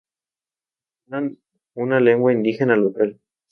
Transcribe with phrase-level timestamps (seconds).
[1.05, 1.37] Hablan
[1.75, 3.19] una lengua indígena local.